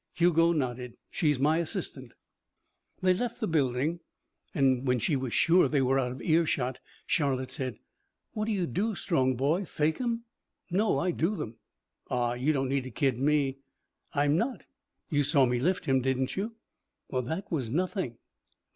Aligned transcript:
Hugo 0.15 0.51
nodded. 0.51 0.97
"She's 1.11 1.37
my 1.37 1.59
assistant." 1.59 2.13
They 3.03 3.13
left 3.13 3.39
the 3.39 3.47
building, 3.47 3.99
and 4.51 4.87
when 4.87 4.97
she 4.97 5.15
was 5.15 5.31
sure 5.31 5.67
they 5.67 5.83
were 5.83 5.99
out 5.99 6.11
of 6.11 6.23
earshot, 6.23 6.79
Charlotte 7.05 7.51
said: 7.51 7.77
"What 8.31 8.45
do 8.45 8.51
you 8.51 8.65
do, 8.65 8.95
strong 8.95 9.35
boy, 9.35 9.63
fake 9.63 10.01
'em?" 10.01 10.23
"No. 10.71 10.97
I 10.97 11.11
do 11.11 11.35
them." 11.35 11.57
"Aw 12.09 12.33
you 12.33 12.51
don't 12.51 12.69
need 12.69 12.85
to 12.85 12.89
kid 12.89 13.19
me." 13.19 13.59
"I'm 14.15 14.35
not. 14.35 14.63
You 15.11 15.23
saw 15.23 15.45
me 15.45 15.59
lift 15.59 15.85
him, 15.85 16.01
didn't 16.01 16.35
you? 16.35 16.55
Well 17.11 17.21
that 17.21 17.51
was 17.51 17.69
nothing." 17.69 18.17